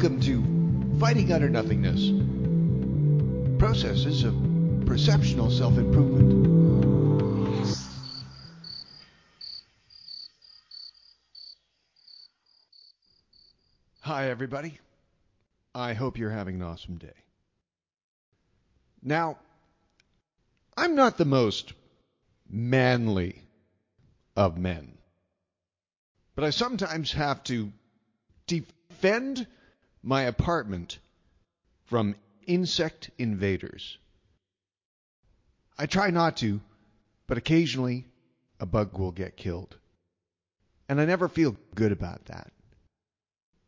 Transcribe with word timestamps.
Welcome 0.00 0.22
to 0.22 0.98
Fighting 0.98 1.30
Utter 1.30 1.50
Nothingness 1.50 2.08
Processes 3.58 4.24
of 4.24 4.34
Perceptional 4.86 5.50
Self 5.50 5.76
Improvement. 5.76 7.76
Hi, 14.00 14.30
everybody. 14.30 14.78
I 15.74 15.92
hope 15.92 16.16
you're 16.16 16.30
having 16.30 16.54
an 16.54 16.62
awesome 16.62 16.96
day. 16.96 17.12
Now, 19.02 19.36
I'm 20.78 20.94
not 20.94 21.18
the 21.18 21.26
most 21.26 21.74
manly 22.48 23.42
of 24.34 24.56
men, 24.56 24.96
but 26.34 26.46
I 26.46 26.48
sometimes 26.48 27.12
have 27.12 27.44
to 27.44 27.70
defend 28.46 29.46
my 30.02 30.22
apartment 30.22 30.98
from 31.84 32.14
insect 32.46 33.10
invaders. 33.18 33.98
I 35.78 35.86
try 35.86 36.10
not 36.10 36.36
to, 36.38 36.60
but 37.26 37.38
occasionally 37.38 38.06
a 38.58 38.66
bug 38.66 38.98
will 38.98 39.12
get 39.12 39.36
killed. 39.36 39.76
And 40.88 41.00
I 41.00 41.04
never 41.04 41.28
feel 41.28 41.56
good 41.74 41.92
about 41.92 42.26
that. 42.26 42.50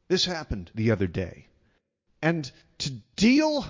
This 0.09 0.25
happened 0.25 0.71
the 0.75 0.91
other 0.91 1.07
day. 1.07 1.47
And 2.21 2.51
to 2.79 2.91
deal 3.17 3.65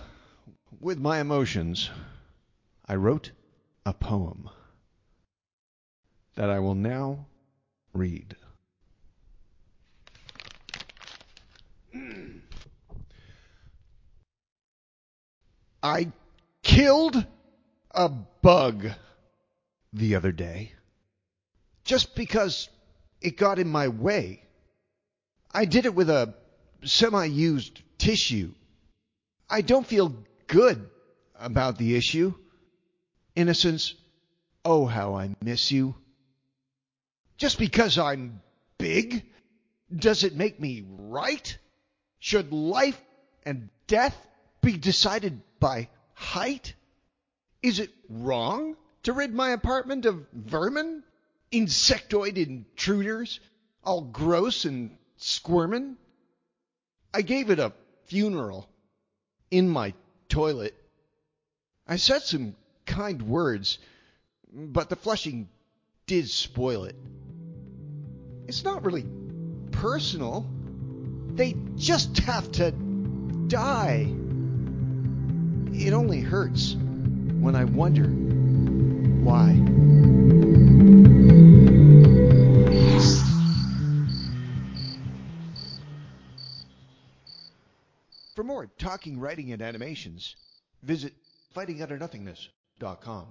with 0.81 0.98
my 0.98 1.20
emotions, 1.20 1.91
I 2.87 2.97
wrote 2.97 3.31
a 3.87 3.92
poem 3.92 4.51
that 6.34 6.51
I 6.51 6.59
will 6.59 6.75
now 6.75 7.27
read. 7.92 8.37
I 15.83 16.12
killed 16.62 17.27
a 17.91 18.08
bug 18.08 18.88
the 19.92 20.14
other 20.14 20.33
day 20.33 20.72
just 21.84 22.14
because 22.14 22.69
it 23.20 23.36
got 23.36 23.58
in 23.58 23.69
my 23.69 23.88
way. 23.88 24.42
I 25.53 25.64
did 25.64 25.86
it 25.86 25.94
with 25.94 26.08
a 26.08 26.34
semi 26.84 27.27
used 27.27 27.83
tissue. 27.98 28.53
I 29.50 29.60
don't 29.60 29.86
feel 29.86 30.14
good 30.47 30.88
about 31.38 31.78
the 31.78 31.97
issue. 31.97 32.34
Innocence, 33.34 33.94
oh, 34.64 34.86
how 34.86 35.14
I 35.14 35.34
miss 35.42 35.72
you. 35.72 35.94
Just 37.36 37.58
because 37.58 37.98
I'm 37.98 38.41
big, 38.78 39.25
does 39.94 40.22
it 40.25 40.36
make 40.36 40.60
me 40.60 40.84
right? 40.86 41.58
Should 42.20 42.53
life 42.53 43.00
and 43.44 43.69
death 43.88 44.16
be 44.63 44.77
decided 44.77 45.41
by 45.61 45.89
height? 46.15 46.75
Is 47.63 47.79
it 47.79 47.91
wrong 48.09 48.77
to 49.03 49.13
rid 49.13 49.35
my 49.35 49.51
apartment 49.51 50.07
of 50.07 50.27
vermin? 50.33 51.03
Insectoid 51.53 52.39
intruders, 52.39 53.41
all 53.85 54.01
gross 54.01 54.65
and 54.65 54.97
squirmin'? 55.19 55.97
I 57.13 57.23
gave 57.23 57.51
it 57.51 57.59
a 57.59 57.73
funeral 58.07 58.69
in 59.51 59.69
my 59.69 59.93
toilet. 60.29 60.75
I 61.87 61.97
said 61.97 62.23
some 62.23 62.57
kind 62.87 63.21
words, 63.23 63.79
but 64.51 64.89
the 64.89 64.97
flushing 64.97 65.49
did 66.07 66.29
spoil 66.29 66.85
it. 66.85 66.97
It's 68.49 68.65
not 68.65 68.85
really 68.85 69.05
personal. 69.73 70.47
They 71.35 71.55
just 71.77 72.19
have 72.21 72.51
to 72.53 72.71
die. 72.71 74.11
It 75.75 75.92
only 75.92 76.20
hurts 76.20 76.75
when 76.75 77.56
I 77.56 77.65
wonder 77.65 78.09
why. 79.25 79.55
For 88.34 88.44
more 88.44 88.66
talking, 88.78 89.19
writing, 89.19 89.53
and 89.53 89.60
animations, 89.62 90.37
visit 90.83 91.15
fightingutternothingness.com. 91.55 93.27